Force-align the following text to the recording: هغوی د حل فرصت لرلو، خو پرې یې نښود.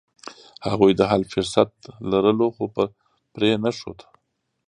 هغوی 0.69 0.91
د 0.95 1.01
حل 1.11 1.23
فرصت 1.33 1.69
لرلو، 2.11 2.47
خو 2.55 2.63
پرې 3.33 3.47
یې 3.51 3.57
نښود. 3.63 3.99